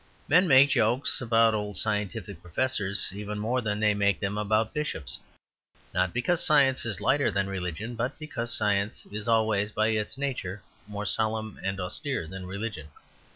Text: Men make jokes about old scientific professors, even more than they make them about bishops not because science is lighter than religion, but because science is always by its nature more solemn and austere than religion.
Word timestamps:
Men 0.27 0.47
make 0.47 0.71
jokes 0.71 1.21
about 1.21 1.53
old 1.53 1.77
scientific 1.77 2.41
professors, 2.41 3.11
even 3.15 3.37
more 3.37 3.61
than 3.61 3.79
they 3.79 3.93
make 3.93 4.19
them 4.19 4.35
about 4.35 4.73
bishops 4.73 5.19
not 5.93 6.11
because 6.11 6.43
science 6.43 6.87
is 6.87 6.99
lighter 7.01 7.29
than 7.29 7.45
religion, 7.45 7.93
but 7.95 8.17
because 8.17 8.51
science 8.51 9.05
is 9.11 9.27
always 9.27 9.71
by 9.71 9.89
its 9.89 10.17
nature 10.17 10.63
more 10.87 11.05
solemn 11.05 11.59
and 11.61 11.79
austere 11.79 12.25
than 12.25 12.47
religion. 12.47 12.87